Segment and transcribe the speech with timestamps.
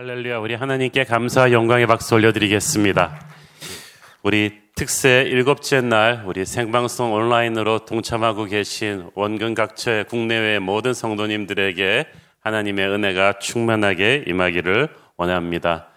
[0.00, 3.20] 할렐루야, 우리 하나님께 감사와 영광의 박수 올려드리겠습니다.
[4.22, 12.06] 우리 특세 일곱째 날 우리 생방송 온라인으로 동참하고 계신 원근 각처의 국내외 모든 성도님들에게
[12.38, 15.88] 하나님의 은혜가 충만하게 임하기를 원합니다.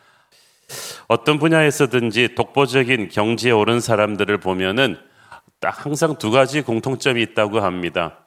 [1.07, 4.97] 어떤 분야에서든지 독보적인 경지에 오른 사람들을 보면은
[5.59, 8.17] 딱 항상 두 가지 공통점이 있다고 합니다.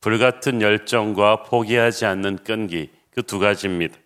[0.00, 3.96] 불같은 열정과 포기하지 않는 끈기, 그 두 가지입니다.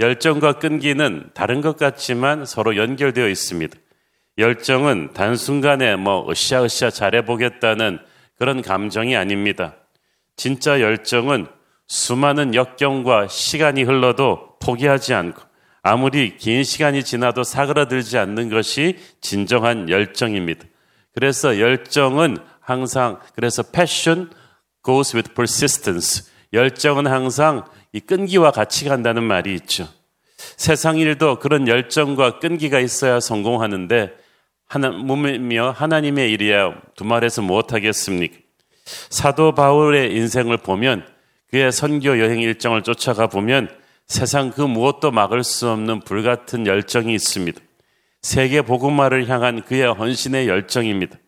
[0.00, 3.76] 열정과 끈기는 다른 것 같지만 서로 연결되어 있습니다.
[4.38, 7.98] 열정은 단순간에 뭐 으쌰으쌰 잘해보겠다는
[8.38, 9.76] 그런 감정이 아닙니다.
[10.36, 11.46] 진짜 열정은
[11.86, 15.42] 수많은 역경과 시간이 흘러도 포기하지 않고
[15.82, 20.64] 아무리 긴 시간이 지나도 사그라들지 않는 것이 진정한 열정입니다.
[21.14, 24.30] 그래서 열정은 항상 그래서 passion
[24.84, 26.30] goes with persistence.
[26.52, 29.88] 열정은 항상 이 끈기와 같이 간다는 말이 있죠.
[30.56, 34.12] 세상 일도 그런 열정과 끈기가 있어야 성공하는데
[34.66, 38.38] 하나, 몸이며 하나님의 일이야 두말해서 무엇하겠습니까?
[39.10, 41.06] 사도 바울의 인생을 보면
[41.50, 43.68] 그의 선교 여행 일정을 쫓아가 보면
[44.06, 47.60] 세상 그 무엇도 막을 수 없는 불같은 열정이 있습니다.
[48.22, 51.18] 세계 복음화를 향한 그의 헌신의 열정입니다.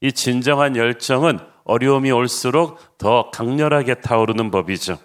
[0.00, 4.98] 이 진정한 열정은 어려움이 올수록 더 강렬하게 타오르는 법이죠.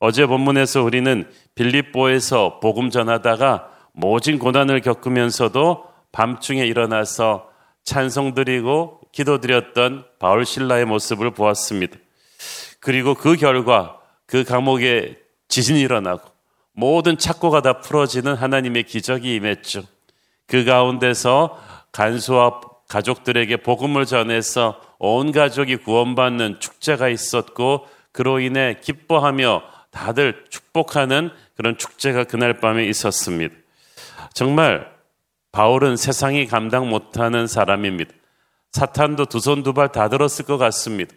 [0.00, 7.48] 어제 본문에서 우리는 빌립보에서 복음 전하다가 모진 고난을 겪으면서도 밤중에 일어나서
[7.84, 11.96] 찬송 드리고 기도 드렸던 바울 신라의 모습을 보았습니다.
[12.80, 15.16] 그리고 그 결과 그 감옥에
[15.48, 16.28] 지진이 일어나고
[16.72, 19.82] 모든 착고가 다 풀어지는 하나님의 기적이 임했죠.
[20.46, 21.58] 그 가운데서
[21.92, 29.62] 간수와 가족들에게 복음을 전해서 온 가족이 구원받는 축제가 있었고 그로 인해 기뻐하며
[29.94, 33.54] 다들 축복하는 그런 축제가 그날 밤에 있었습니다.
[34.34, 34.92] 정말
[35.52, 38.12] 바울은 세상이 감당 못하는 사람입니다.
[38.72, 41.14] 사탄도 두 손 두 발 다 들었을 것 같습니다.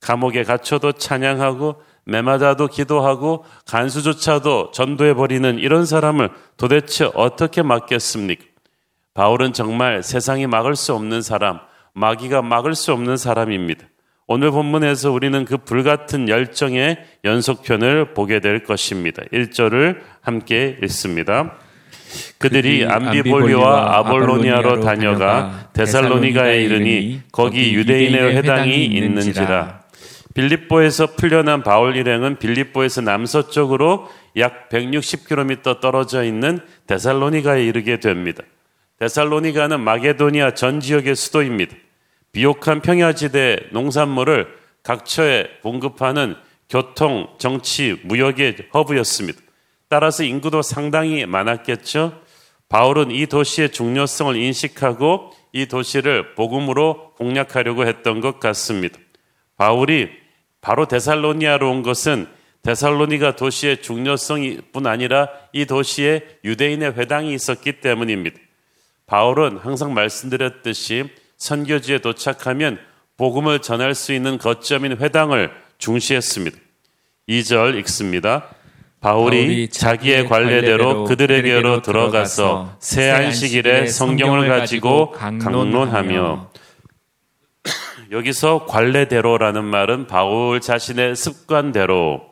[0.00, 8.44] 감옥에 갇혀도 찬양하고 매마다도 기도하고 간수조차도 전도해버리는 이런 사람을 도대체 어떻게 막겠습니까?
[9.14, 11.60] 바울은 정말 세상이 막을 수 없는 사람,
[11.94, 13.86] 마귀가 막을 수 없는 사람입니다.
[14.28, 19.22] 오늘 본문에서 우리는 그 불같은 열정의 연속편을 보게 될 것입니다.
[19.32, 21.54] 1절을 함께 읽습니다.
[22.38, 29.82] 그들이 암비볼리와 아볼로니아로 다녀가 데살로니가에 이르니 거기 유대인의 회당이 있는지라.
[30.34, 38.42] 빌립보에서 풀려난 바울 일행은 빌립보에서 남서쪽으로 약 160km 떨어져 있는 데살로니가에 이르게 됩니다.
[38.98, 41.76] 데살로니가는 마게도니아 전 지역의 수도입니다.
[42.36, 44.46] 비옥한 평야지대 농산물을
[44.82, 46.36] 각처에 공급하는
[46.68, 49.40] 교통, 정치, 무역의 허브였습니다.
[49.88, 52.20] 따라서 인구도 상당히 많았겠죠.
[52.68, 58.98] 바울은 이 도시의 중요성을 인식하고 이 도시를 복음으로 공략하려고 했던 것 같습니다.
[59.56, 60.10] 바울이
[60.60, 62.26] 바로 데살로니아로 온 것은
[62.60, 68.38] 데살로니가 도시의 중요성뿐 아니라 이 도시에 유대인의 회당이 있었기 때문입니다.
[69.06, 72.78] 바울은 항상 말씀드렸듯이 선교지에 도착하면
[73.16, 76.58] 복음을 전할 수 있는 거점인 회당을 중시했습니다.
[77.28, 78.48] 2절 읽습니다.
[79.00, 86.50] 바울이 자기의 관례대로 그들에게로 들어가서 새 안식일에 성경을 가지고 강론하며
[88.10, 92.22] 여기서 관례대로라는 말은 바울 자신의 습관대로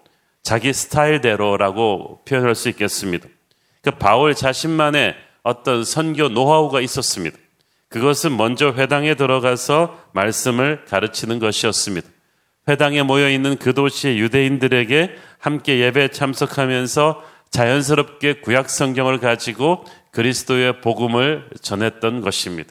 [0.43, 3.29] 자기 스타일대로라고 표현할 수 있겠습니다.
[3.83, 7.37] 그 바울 자신만의 어떤 선교 노하우가 있었습니다.
[7.95, 12.09] 그것은 먼저 회당에 들어가서 말씀을 가르치는 것이었습니다.
[12.67, 17.23] 회당에 모여 있는 그 도시의 유대인들에게 함께 예배에 참석하면서
[17.53, 22.69] 자연스럽게 구약 성경을 가지고 그리스도의 복음을 전했던 것입니다.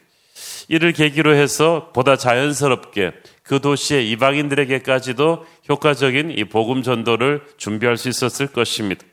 [0.67, 3.13] 이를 계기로 해서 보다 자연스럽게
[3.43, 9.05] 그 도시의 이방인들에게까지도 효과적인 이 복음 전도를 준비할 수 있었을 것입니다.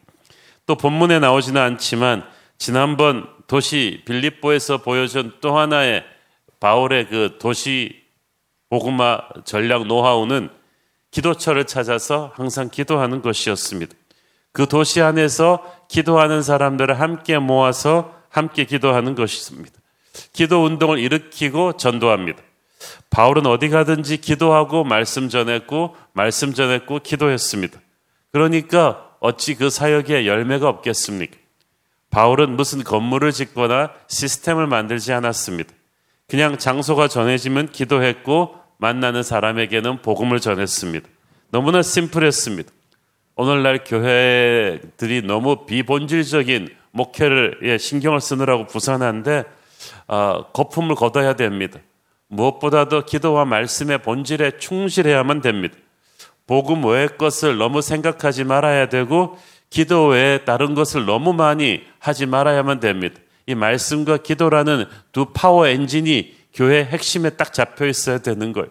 [0.66, 2.24] 또 본문에 나오지는 않지만
[2.58, 6.04] 지난번 도시 빌립보에서 보여준 또 하나의
[6.60, 8.02] 바울의 그 도시
[8.68, 10.50] 복음화 전략 노하우는
[11.10, 13.94] 기도처를 찾아서 항상 기도하는 것이었습니다.
[14.52, 19.72] 그 도시 안에서 기도하는 사람들을 함께 모아서 함께 기도하는 것이었습니다.
[20.32, 22.42] 기도 운동을 일으키고 전도합니다.
[23.10, 27.80] 바울은 어디 가든지 기도하고 말씀 전했고 말씀 전했고 기도했습니다.
[28.32, 31.36] 그러니까 어찌 그 사역에 열매가 없겠습니까?
[32.10, 35.72] 바울은 무슨 건물을 짓거나 시스템을 만들지 않았습니다.
[36.30, 41.08] 그냥 장소가 전해지면 기도했고 만나는 사람에게는 복음을 전했습니다.
[41.50, 42.70] 너무나 심플했습니다.
[43.34, 49.42] 오늘날 교회들이 너무 비본질적인 목회를 예, 신경을 쓰느라고 부산한데
[50.06, 51.80] 어, 거품을 걷어야 됩니다.
[52.28, 55.74] 무엇보다도 기도와 말씀의 본질에 충실해야만 됩니다.
[56.46, 59.36] 복음 외의 것을 너무 생각하지 말아야 되고
[59.68, 63.20] 기도 외에 다른 것을 너무 많이 하지 말아야만 됩니다.
[63.50, 68.68] 이 말씀과 기도라는 두 파워 엔진이 교회 핵심에 딱 잡혀 있어야 되는 거예요.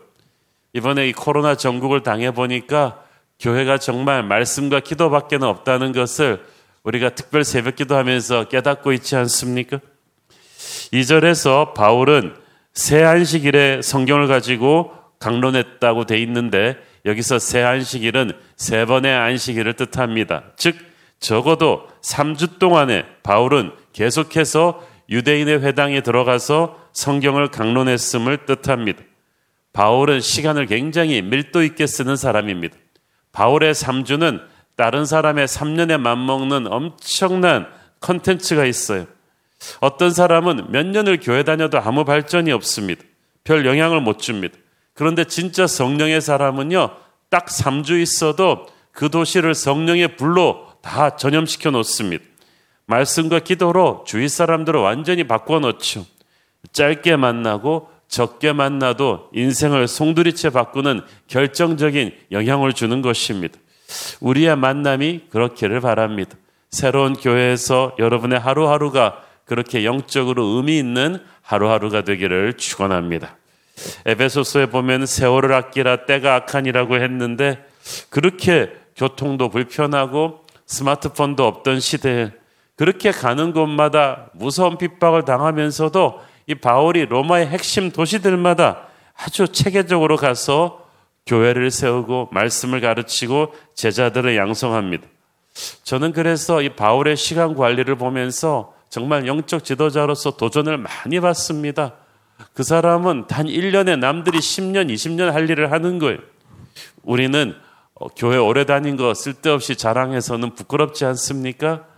[0.72, 3.04] 이번에 이 코로나 전국을 당해 보니까
[3.40, 6.46] 교회가 정말 말씀과 기도밖에는 없다는 것을
[6.84, 9.80] 우리가 특별 새벽 기도하면서 깨닫고 있지 않습니까?
[10.94, 12.36] 2절에서 바울은
[12.74, 20.44] 새 안식일에 성경을 가지고 강론했다고 돼 있는데 여기서 새 안식일은 세 번의 안식일을 뜻합니다.
[20.56, 20.78] 즉
[21.20, 29.04] 적어도 3주 동안에 바울은 계속해서 유대인의 회당에 들어가서 성경을 강론했음을 뜻합니다.
[29.74, 32.76] 바울은 시간을 굉장히 밀도 있게 쓰는 사람입니다.
[33.32, 34.42] 바울의 3주는
[34.76, 37.68] 다른 사람의 3년에 맞먹는 엄청난
[38.00, 39.08] 컨텐츠가 있어요.
[39.82, 43.04] 어떤 사람은 몇 년을 교회 다녀도 아무 발전이 없습니다.
[43.44, 44.58] 별 영향을 못 줍니다.
[44.94, 46.92] 그런데 진짜 성령의 사람은요,
[47.30, 52.24] 딱 3주 있어도 그 도시를 성령의 불로 다 전염시켜 놓습니다.
[52.90, 56.06] 말씀과 기도로 주위 사람들을 완전히 바꿔 놓죠.
[56.74, 63.60] 짧게 만나고 적게 만나도 인생을 송두리째 바꾸는 결정적인 영향을 주는 것입니다.
[64.20, 66.36] 우리의 만남이 그렇기를 바랍니다.
[66.72, 73.38] 새로운 교회에서 여러분의 하루하루가 그렇게 영적으로 의미 있는 하루하루가 되기를 축원합니다.
[74.06, 77.64] 에베소서에 보면 세월을 아끼라 때가 악한이라고 했는데
[78.10, 82.32] 그렇게 교통도 불편하고 스마트폰도 없던 시대에
[82.80, 88.88] 그렇게 가는 곳마다 무서운 핍박을 당하면서도 이 바울이 로마의 핵심 도시들마다
[89.18, 90.88] 아주 체계적으로 가서
[91.26, 95.06] 교회를 세우고 말씀을 가르치고 제자들을 양성합니다.
[95.84, 101.96] 저는 그래서 이 바울의 시간 관리를 보면서 정말 영적 지도자로서 도전을 많이 받습니다.
[102.54, 106.20] 그 사람은 단 1년에 남들이 10년, 20년 할 일을 하는 거예요.
[107.04, 107.56] 우리는
[107.96, 111.89] 어, 교회 오래 다닌 거 쓸데없이 자랑해서는 부끄럽지 않습니까?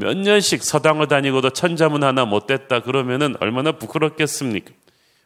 [0.00, 4.72] 몇 년씩 서당을 다니고도 천자문 하나 못 됐다 그러면은 얼마나 부끄럽겠습니까?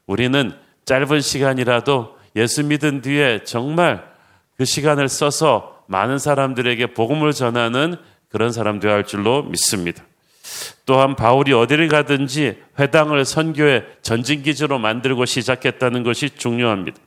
[0.06, 0.53] 우리는
[0.85, 4.05] 짧은 시간이라도 예수 믿은 뒤에 정말
[4.56, 7.97] 그 시간을 써서 많은 사람들에게 복음을 전하는
[8.29, 10.03] 그런 사람 되어야 할 줄로 믿습니다.
[10.87, 16.99] 또한 바울이 어디를 가든지 회당을 선교의 전진기지로 만들고 시작했다는 것이 중요합니다.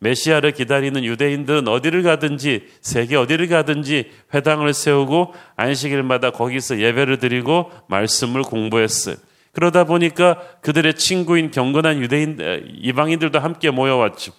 [0.00, 8.42] 메시아를 기다리는 유대인들은 어디를 가든지 세계 어디를 가든지 회당을 세우고 안식일마다 거기서 예배를 드리고 말씀을
[8.42, 9.16] 공부했어요.
[9.52, 12.38] 그러다 보니까 그들의 친구인 경건한 유대인
[12.80, 14.32] 이방인들도 함께 모여왔죠.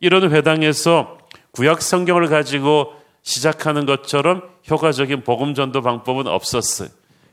[0.00, 1.18] 이런 회당에서
[1.52, 2.92] 구약 성경을 가지고
[3.22, 6.88] 시작하는 것처럼 효과적인 복음 전도 방법은 없었어요.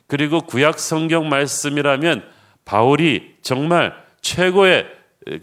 [0.07, 2.23] 그리고 구약 성경 말씀이라면
[2.65, 4.85] 바울이 정말 최고의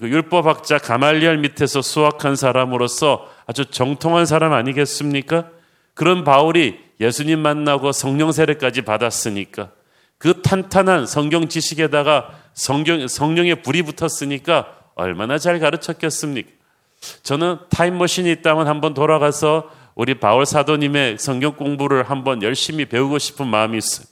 [0.00, 5.48] 그 율법학자 가말리알 밑에서 수학한 사람으로서 아주 정통한 사람 아니겠습니까?
[5.92, 9.70] 그런 바울이 예수님 만나고 성령 세례까지 받았으니까
[10.16, 16.48] 그 탄탄한 성경 지식에다가 성경, 성령의 불이 붙었으니까 얼마나 잘 가르쳤겠습니까?
[17.22, 23.76] 저는 타임머신이 있다면 한번 돌아가서 우리 바울 사도님의 성경 공부를 한번 열심히 배우고 싶은 마음이
[23.76, 24.06] 있어요.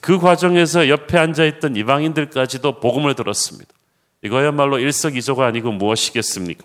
[0.00, 3.77] 그 과정에서 옆에 앉아있던 이방인들까지도 복음을 들었습니다.
[4.22, 6.64] 이거야말로 일석이조가 아니고 무엇이겠습니까?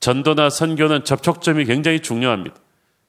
[0.00, 2.56] 전도나 선교는 접촉점이 굉장히 중요합니다.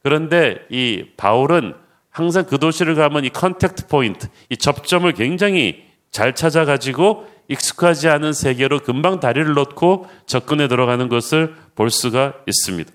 [0.04, 1.74] 그런데 이 바울은
[2.10, 8.80] 항상 그 도시를 가면 이 contact point, 이 접점을 굉장히 잘 찾아가지고 익숙하지 않은 세계로
[8.80, 12.92] 금방 다리를 놓고 접근해 들어가는 것을 볼 수가 있습니다.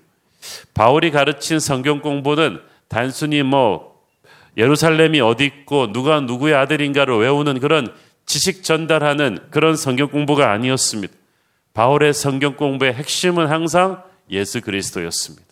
[0.73, 3.97] 바울이 가르친 성경 공부는 단순히 뭐
[4.55, 7.93] 예루살렘이 어디 있고 누가 누구의 아들인가를 외우는 그런
[8.27, 11.13] 지식 전달하는 그런 성경 공부가 아니었습니다.
[11.73, 15.45] 바울의 성경 공부의 핵심은 항상 예수 그리스도였습니다.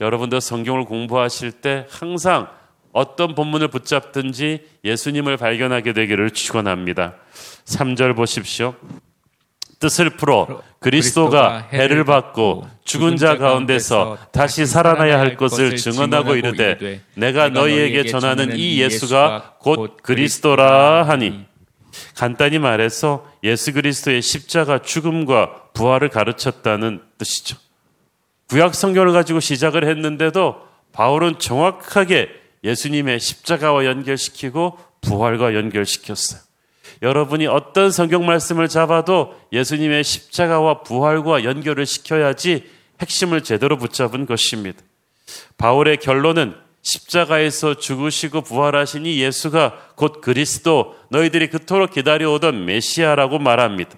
[0.00, 2.48] 여러분도 성경을 공부하실 때 항상
[2.92, 7.14] 어떤 본문을 붙잡든지 예수님을 발견하게 되기를 축원합니다.
[7.66, 8.74] 3절 보십시오.
[9.78, 17.50] 뜻을 풀어 그리스도가 해를 받고 죽은 자 가운데서 다시 살아나야 할 것을 증언하고 이르되 내가
[17.50, 21.46] 너희에게 전하는 이 예수가 곧 그리스도라 하니
[22.14, 27.56] 간단히 말해서 예수 그리스도의 십자가 죽음과 부활을 가르쳤다는 뜻이죠.
[28.48, 30.56] 구약 성경을 가지고 시작을 했는데도
[30.92, 32.30] 바울은 정확하게
[32.64, 36.40] 예수님의 십자가와 연결시키고 부활과 연결시켰어요.
[37.02, 42.64] 여러분이 어떤 성경 말씀을 잡아도 예수님의 십자가와 부활과 연결을 시켜야지
[43.00, 44.80] 핵심을 제대로 붙잡은 것입니다.
[45.56, 46.54] 바울의 결론은
[46.88, 53.96] 십자가에서 죽으시고 부활하신 이 예수가 곧 그리스도 너희들이 그토록 기다려오던 메시아라고 말합니다.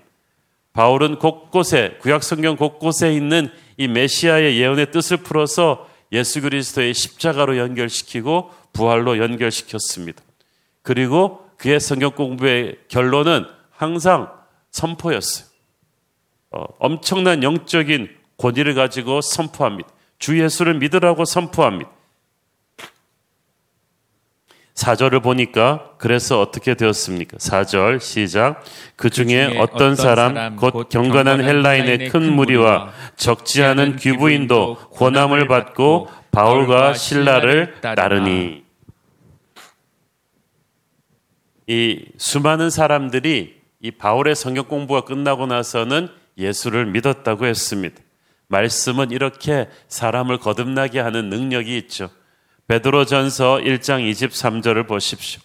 [0.73, 8.51] 바울은 곳곳에 구약 성경 곳곳에 있는 이 메시아의 예언의 뜻을 풀어서 예수 그리스도의 십자가로 연결시키고
[8.73, 10.23] 부활로 연결시켰습니다.
[10.83, 14.33] 그리고 그의 성경 공부의 결론은 항상
[14.73, 15.47] 선포였어요.
[16.53, 19.89] 어, 엄청난 영적인 권위를 가지고 선포합니다.
[20.19, 22.00] 주 예수를 믿으라고 선포합니다.
[24.81, 27.37] 사절을 보니까 그래서 어떻게 되었습니까?
[27.39, 28.65] 사절 시작.
[28.97, 36.95] 그 중에 어떤 사람 곧 경건한 헬라인의 큰 무리와 적지 않은 귀부인도 권함을 받고 바울과
[36.95, 38.65] 신라를 따르니
[41.67, 46.09] 이 수많은 사람들이 이 바울의 성경 공부가 끝나고 나서는
[46.39, 48.01] 예수를 믿었다고 했습니다.
[48.49, 52.09] 말씀은 이렇게 사람을 거듭나게 하는 능력이 있죠.
[52.71, 55.41] 베드로전서 1장 23절을 보십시오.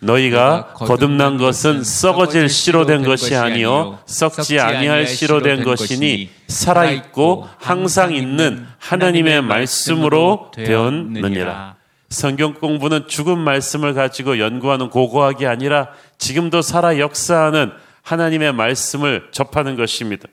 [0.00, 7.48] 너희가 거듭난 것은 썩어질 씨로 된 것이 아니요 썩지 아니할 씨로 된 것이니 살아 있고
[7.58, 11.76] 항상 있는 하나님의 말씀으로 되었느니라.
[12.08, 17.70] 성경 공부는 죽은 말씀을 가지고 연구하는 고고학이 아니라 지금도 살아 역사하는
[18.02, 20.26] 하나님의 말씀을 접하는 것입니다.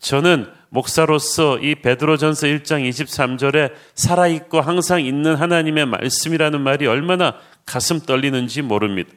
[0.00, 8.60] 저는 목사로서 이 베드로전서 1장 23절에 살아있고 항상 있는 하나님의 말씀이라는 말이 얼마나 가슴 떨리는지
[8.62, 9.12] 모릅니다.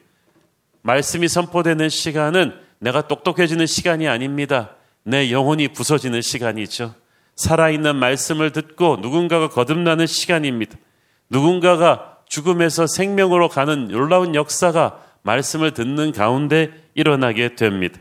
[0.82, 4.76] 말씀이 선포되는 시간은 내가 똑똑해지는 시간이 아닙니다.
[5.02, 6.94] 내 영혼이 부서지는 시간이죠.
[7.34, 10.76] 살아있는 말씀을 듣고 누군가가 거듭나는 시간입니다.
[11.28, 17.98] 누군가가 죽음에서 생명으로 가는 놀라운 역사가 말씀을 듣는 가운데 일어나게 됩니다.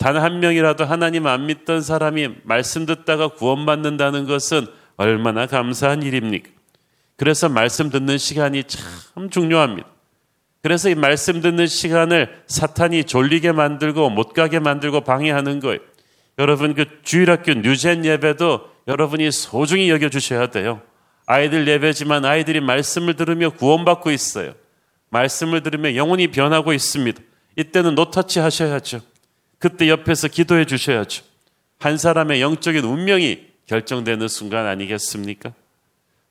[0.00, 4.66] 단 한 명이라도 하나님 안 믿던 사람이 말씀 듣다가 구원받는다는 것은
[4.96, 6.48] 얼마나 감사한 일입니까?
[7.16, 9.86] 그래서 말씀 듣는 시간이 참 중요합니다.
[10.62, 15.80] 그래서 이 말씀 듣는 시간을 사탄이 졸리게 만들고 못 가게 만들고 방해하는 거예요.
[16.38, 20.80] 여러분 그 주일학교 뉴젠 예배도 여러분이 소중히 여겨 주셔야 돼요.
[21.26, 24.54] 아이들 예배지만 아이들이 말씀을 들으며 구원받고 있어요.
[25.10, 27.20] 말씀을 들으며 영혼이 변하고 있습니다.
[27.56, 29.09] 이때는 노터치 하셔야죠.
[29.60, 31.22] 그때 옆에서 기도해 주셔야죠.
[31.78, 35.52] 한 사람의 영적인 운명이 결정되는 순간 아니겠습니까?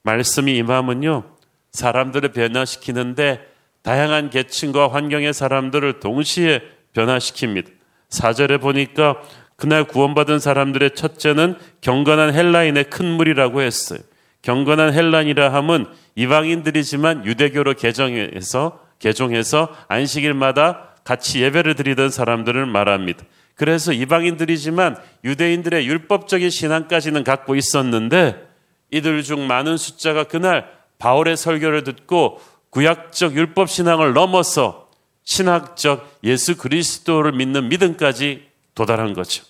[0.03, 1.23] 말씀이 임하면요.
[1.71, 3.39] 사람들을 변화시키는데
[3.83, 6.61] 다양한 계층과 환경의 사람들을 동시에
[6.95, 7.71] 변화시킵니다.
[8.09, 9.21] 사절에 보니까
[9.55, 13.99] 그날 구원받은 사람들의 첫째는 경건한 헬라인의 큰 무리라고 했어요.
[14.41, 23.25] 경건한 헬라인이라 함은 이방인들이지만 유대교로 개정해서 개종해서 안식일마다 같이 예배를 드리던 사람들을 말합니다.
[23.55, 28.47] 그래서 이방인들이지만 유대인들의 율법적인 신앙까지는 갖고 있었는데
[28.91, 32.39] 이들 중 많은 숫자가 그날 바울의 설교를 듣고
[32.69, 34.91] 구약적 율법 신앙을 넘어서
[35.23, 38.43] 신학적 예수 그리스도를 믿는 믿음까지
[38.75, 39.43] 도달한 거죠.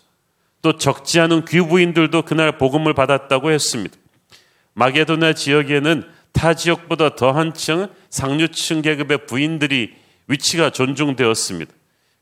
[0.61, 3.97] 또 적지 않은 귀부인들도 그날 복음을 받았다고 했습니다.
[4.75, 9.98] 마게도나 지역에는 타 지역보다 더 한층 상류층 계급의 부인들이
[10.29, 11.73] 위치가 존중되었습니다.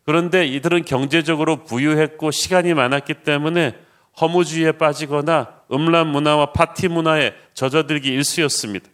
[0.03, 3.75] 그런데 이들은 경제적으로 부유했고 시간이 많았기 때문에
[4.19, 8.89] 허무주의에 빠지거나 음란 문화와 파티 문화에 젖어들기 일쑤였습니다.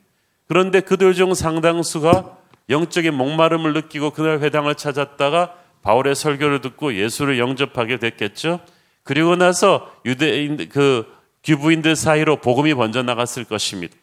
[0.47, 2.37] 그런데 그들 중 상당수가
[2.69, 8.59] 영적인 목마름을 느끼고 그날 회당을 찾았다가 바울의 설교를 듣고 예수를 영접하게 됐겠죠.
[9.03, 11.05] 그리고 나서 유대인 그
[11.43, 13.95] 귀부인들 사이로 복음이 번져 나갔을 것입니다.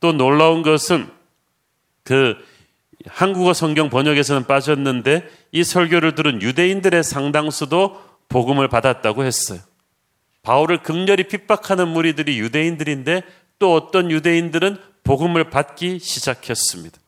[0.00, 1.08] 또 놀라운 것은
[2.02, 2.36] 그
[3.10, 9.60] 한국어 성경 번역에서는 빠졌는데 이 설교를 들은 유대인들의 상당수도 복음을 받았다고 했어요.
[10.42, 13.22] 바울을 극렬히 핍박하는 무리들이 유대인들인데
[13.58, 16.98] 또 어떤 유대인들은 복음을 받기 시작했습니다.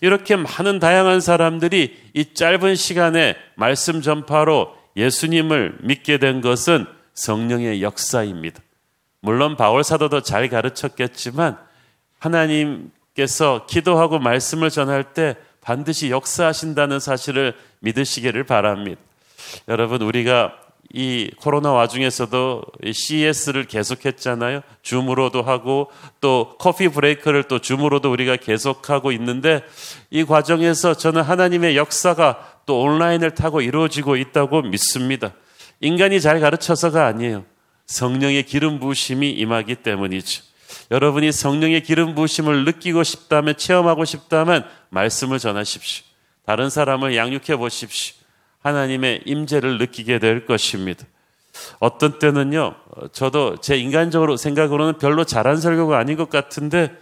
[0.00, 8.60] 이렇게 많은 다양한 사람들이 이 짧은 시간에 말씀 전파로 예수님을 믿게 된 것은 성령의 역사입니다.
[9.20, 11.58] 물론 바울 사도도 잘 가르쳤겠지만
[12.18, 19.00] 하나님 께서 기도하고 말씀을 전할 때 반드시 역사하신다는 사실을 믿으시기를 바랍니다.
[19.66, 20.54] 여러분, 우리가
[20.92, 24.62] 이 코로나 와중에서도 CES를 계속했잖아요.
[24.82, 29.62] 줌으로도 하고 또 커피 브레이크를 또 줌으로도 우리가 계속하고 있는데
[30.10, 35.32] 이 과정에서 저는 하나님의 역사가 또 온라인을 타고 이루어지고 있다고 믿습니다.
[35.80, 37.44] 인간이 잘 가르쳐서가 아니에요.
[37.86, 40.47] 성령의 기름 부심이 임하기 때문이죠.
[40.90, 46.04] 여러분이 성령의 기름 부심을 느끼고 싶다면 체험하고 싶다면 말씀을 전하십시오.
[46.46, 48.16] 다른 사람을 양육해 보십시오.
[48.60, 51.04] 하나님의 임재를 느끼게 될 것입니다.
[51.78, 52.74] 어떤 때는요,
[53.12, 56.96] 저도 제 인간적으로 생각으로는 별로 잘한 설교가 아닌 것 같은데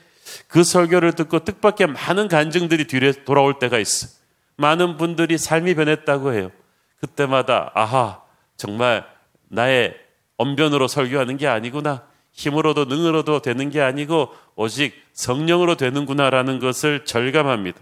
[0.48, 4.08] 그 설교를 듣고 뜻밖의 많은 간증들이 뒤에 돌아올 때가 있어.
[4.56, 6.50] 많은 분들이 삶이 변했다고 해요.
[7.00, 8.22] 그때마다 아하
[8.56, 9.06] 정말
[9.48, 9.94] 나의
[10.38, 12.02] 언변으로 설교하는 게 아니구나.
[12.36, 17.78] 힘으로도 능으로도 되는 게 아니고 오직 성령으로 되는구나라는 것을 절감합니다.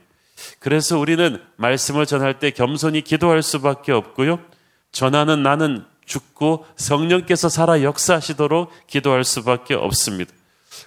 [0.60, 4.40] 그래서 우리는 말씀을 전할 때 겸손히 기도할 수밖에 없고요.
[4.92, 10.32] 전하는 나는 죽고 성령께서 살아 역사하시도록 기도할 수밖에 없습니다.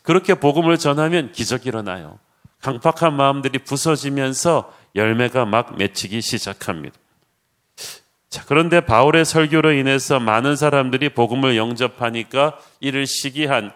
[0.04, 2.20] 그렇게 복음을 전하면 기적이 일어나요.
[2.62, 6.98] 강팍한 마음들이 부서지면서 열매가 막 맺히기 시작합니다.
[8.38, 13.72] 자, 그런데 바울의 설교로 인해서 많은 사람들이 복음을 영접하니까 이를 시기한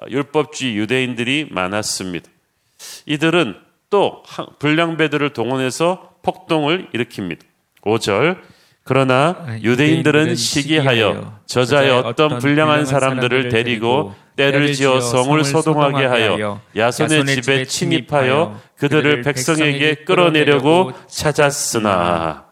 [0.00, 2.30] 어, 율법주의 유대인들이 많았습니다.
[3.04, 3.56] 이들은
[3.90, 4.22] 또
[4.60, 7.40] 불량배들을 동원해서 폭동을 일으킵니다.
[7.82, 8.38] 5절
[8.82, 17.26] 그러나 아, 유대인들은 시기하여 저자의 어떤 불량한 사람들을 데리고 때를 지어 성을 소동하게 하여 야손의
[17.26, 22.46] 집에 침입하여 그들을 백성에게 끌어내려고 찾았으나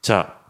[0.00, 0.43] 자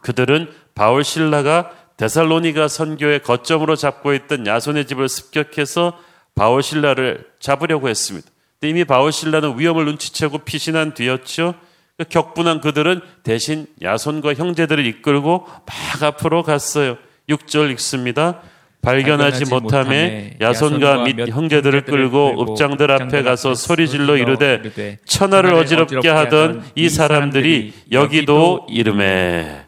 [0.00, 5.98] 그들은 바울 신라가 데살로니가 선교의 거점으로 잡고 있던 야손의 집을 습격해서
[6.34, 8.28] 바울 신라를 잡으려고 했습니다.
[8.62, 11.54] 이미 바울 신라는 위험을 눈치채고 피신한 뒤였죠.
[11.98, 16.96] 그 격분한 그들은 대신 야손과 형제들을 이끌고 막 앞으로 갔어요.
[17.28, 18.40] 6절 읽습니다.
[18.82, 26.88] 발견하지 못함에 야손과 및 형제들을 끌고 읍장들 앞에 가서 소리질러 이르되 천하를 어지럽게 하던 이
[26.88, 29.66] 사람들이 여기도 이름에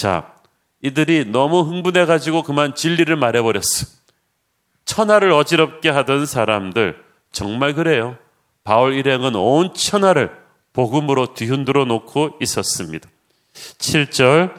[0.00, 0.32] 자
[0.80, 3.86] 이들이 너무 흥분해 가지고 그만 진리를 말해 버렸어.
[4.86, 6.96] 천하를 어지럽게 하던 사람들
[7.32, 8.16] 정말 그래요.
[8.64, 10.30] 바울 일행은 온 천하를
[10.72, 13.10] 복음으로 뒤흔들어 놓고 있었습니다.
[13.52, 14.54] 7절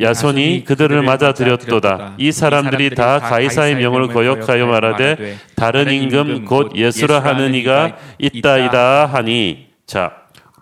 [0.00, 2.14] 야손이 그들을 맞아들였도다.
[2.18, 9.70] 이 사람들이 다 가이사의 명을 거역하여 말하되 다른 임금 곧 예수라 하는 이가 있다이다 하니
[9.86, 10.12] 자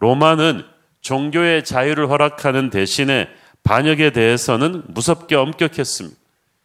[0.00, 0.64] 로마는
[1.02, 3.28] 종교의 자유를 허락하는 대신에
[3.64, 6.16] 반역에 대해서는 무섭게 엄격했습니다.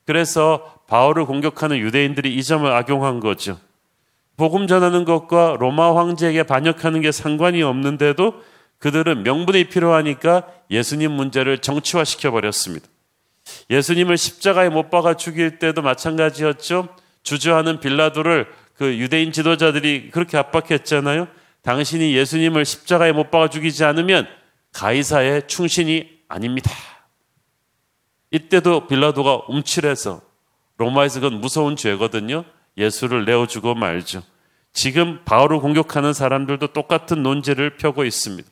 [0.06, 3.60] 그래서 바울을 공격하는 유대인들이 이 점을 악용한 거죠.
[4.38, 8.42] 복음 전하는 것과 로마 황제에게 반역하는 게 상관이 없는데도
[8.80, 12.88] 그들은 명분이 필요하니까 예수님 문제를 정치화시켜 버렸습니다.
[13.70, 16.88] 예수님을 십자가에 못 박아 죽일 때도 마찬가지였죠.
[17.24, 21.28] 주저하는 빌라도를 그 유대인 지도자들이 그렇게 압박했잖아요.
[21.62, 24.28] 당신이 예수님을 십자가에 못 박아 죽이지 않으면
[24.72, 26.72] 가이사의 충신이 아닙니다.
[28.32, 30.22] 이때도 빌라도가 움츠려서
[30.78, 32.46] 로마에서 그건 무서운 죄거든요.
[32.78, 34.24] 예수를 내어주고 말죠.
[34.72, 38.50] 지금 바울을 공격하는 사람들도 똑같은 논제를 펴고 있습니다.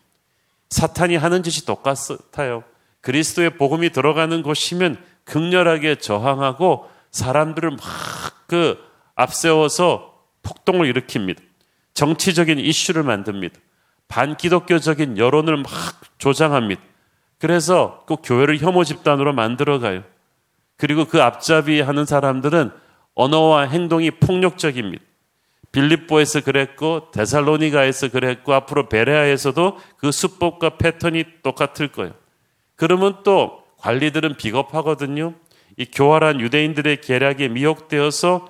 [0.69, 2.63] 사탄이 하는 짓이 똑같아요.
[3.01, 8.81] 그리스도의 복음이 들어가는 곳이면 극렬하게 저항하고 사람들을 막 그
[9.15, 11.37] 앞세워서 폭동을 일으킵니다.
[11.93, 13.59] 정치적인 이슈를 만듭니다.
[14.07, 15.65] 반기독교적인 여론을 막
[16.17, 16.81] 조장합니다.
[17.39, 20.03] 그래서 꼭 교회를 혐오 집단으로 만들어가요.
[20.75, 22.71] 그리고 그 앞잡이 하는 사람들은
[23.15, 25.03] 언어와 행동이 폭력적입니다.
[25.71, 32.13] 빌립보에서 그랬고 데살로니가에서 그랬고 앞으로 베레아에서도 그 수법과 패턴이 똑같을 거예요.
[32.75, 35.33] 그러면 또 관리들은 비겁하거든요.
[35.77, 38.47] 이 교활한 유대인들의 계략에 미혹되어서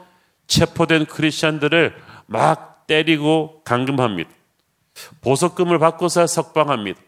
[0.47, 1.95] 체포된 크리스천들을
[2.27, 4.29] 막 때리고 감금합니다.
[5.21, 6.99] 보석금을 받고서 석방합니다.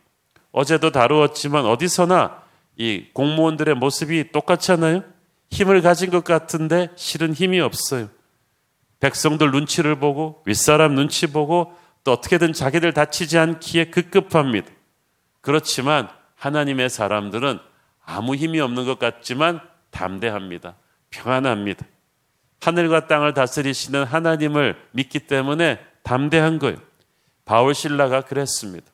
[0.51, 2.41] 어제도 다루었지만 어디서나
[2.77, 5.03] 이 공무원들의 모습이 똑같잖아요.
[5.51, 8.09] 힘을 가진 것 같은데 실은 힘이 없어요.
[8.99, 14.69] 백성들 눈치를 보고 윗사람 눈치 보고 또 어떻게든 자기들 다치지 않기에 급급합니다.
[15.41, 17.59] 그렇지만 하나님의 사람들은
[18.05, 19.59] 아무 힘이 없는 것 같지만
[19.91, 20.75] 담대합니다.
[21.09, 21.85] 평안합니다.
[22.61, 26.77] 하늘과 땅을 다스리시는 하나님을 믿기 때문에 담대한 거예요.
[27.45, 28.87] 바울 신라가 그랬습니다.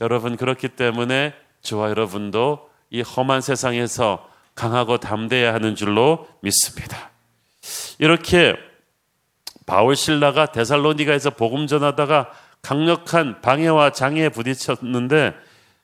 [0.00, 7.10] 여러분 그렇기 때문에 저와 여러분도 이 험한 세상에서 강하고 담대해야 하는 줄로 믿습니다.
[7.98, 8.54] 이렇게
[9.66, 12.30] 바울 신라가 데살로니가에서 복음 전하다가
[12.62, 15.34] 강력한 방해와 장애에 부딪혔는데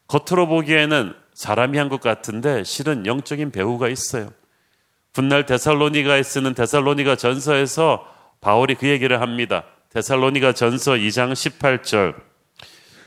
[0.09, 4.30] 겉으로 보기에는 사람이 한 것 같은데 실은 영적인 배후가 있어요.
[5.14, 8.06] 훗날 데살로니가에 쓰는 데살로니가 전서에서
[8.40, 9.64] 바울이 그 얘기를 합니다.
[9.90, 12.14] 데살로니가 전서 2장 18절.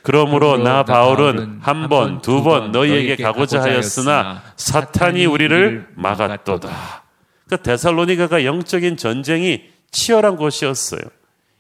[0.09, 7.03] 그러므로 나 바울은 한 번, 두 번 너희에게 가고자 하였으나 사탄이 우리를 막았도다.
[7.47, 11.01] 그 데살로니가가 영적인 전쟁이 치열한 곳이었어요.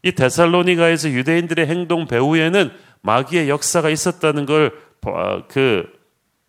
[0.01, 4.71] 이 데살로니가에서 유대인들의 행동 배후에는 마귀의 역사가 있었다는 걸
[5.47, 5.85] 그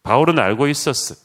[0.03, 1.19] 바울은 알고 있었어요.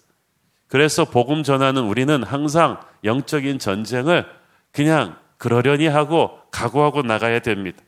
[0.67, 4.25] 그래서 복음 전하는 우리는 항상 영적인 전쟁을
[4.71, 7.79] 그냥 그러려니 하고 각오하고 나가야 됩니다.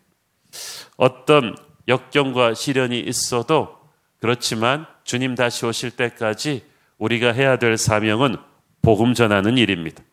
[0.95, 1.55] 어떤
[1.87, 3.77] 역경과 시련이 있어도
[4.19, 6.65] 그렇지만 주님 다시 오실 때까지
[6.97, 8.37] 우리가 해야 될 사명은
[8.81, 10.03] 복음 전하는 일입니다.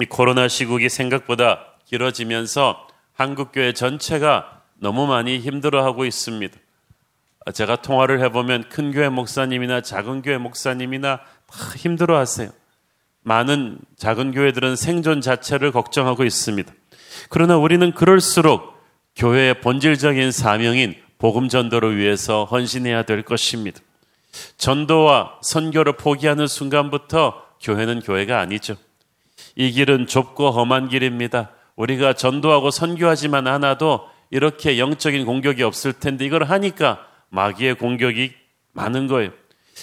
[0.00, 6.58] 이 코로나 시국이 생각보다 길어지면서 한국교회 전체가 너무 많이 힘들어하고 있습니다.
[7.52, 12.50] 제가 통화를 해보면 큰 교회 목사님이나 작은 교회 목사님이나 다 힘들어 하세요.
[13.22, 16.72] 많은 작은 교회들은 생존 자체를 걱정하고 있습니다.
[17.28, 18.71] 그러나 우리는 그럴수록
[19.16, 23.80] 교회의 본질적인 사명인 복음 전도를 위해서 헌신해야 될 것입니다.
[24.56, 28.76] 전도와 선교를 포기하는 순간부터 교회는 교회가 아니죠.
[29.54, 31.50] 이 길은 좁고 험한 길입니다.
[31.76, 38.32] 우리가 전도하고 선교하지만 않아도 이렇게 영적인 공격이 없을 텐데 이걸 하니까 마귀의 공격이
[38.72, 39.30] 많은 거예요.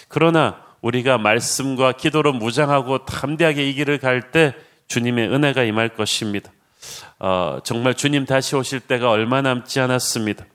[0.08, 4.54] 그러나 우리가 말씀과 기도로 무장하고 담대하게 이 길을 갈 때
[4.88, 6.52] 주님의 은혜가 임할 것입니다.
[7.20, 10.46] 어, 정말 주님 다시 오실 때가 얼마 남지 않았습니다.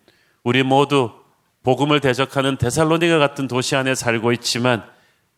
[0.42, 1.12] 우리 모두
[1.62, 4.85] 복음을 대적하는 데살로니가 같은 도시 안에 살고 있지만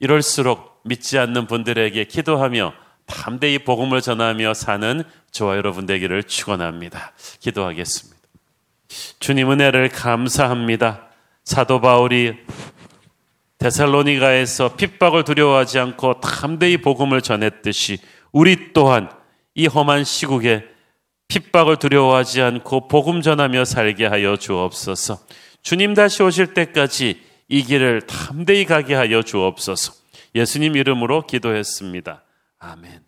[0.01, 2.73] 이럴수록 믿지 않는 분들에게 기도하며
[3.07, 7.13] 담대히 복음을 전하며 사는 저와 여러분 되기를 축원합니다.
[7.41, 8.17] 기도하겠습니다.
[9.21, 11.07] 주님 은혜를 감사합니다.
[11.45, 12.37] 사도 바울이
[13.59, 17.99] 데살로니가에서 핍박을 두려워하지 않고 담대히 복음을 전했듯이
[18.33, 19.11] 우리 또한
[19.55, 20.65] 이 험한 시국에
[21.29, 25.19] 핍박을 두려워하지 않고 복음 전하며 살게 하여 주옵소서.
[25.63, 29.93] 주님 다시 오실 때까지 이 길을 담대히 가게 하여 주옵소서.
[30.35, 32.23] 예수님 이름으로 기도했습니다.
[32.59, 33.06] 아멘.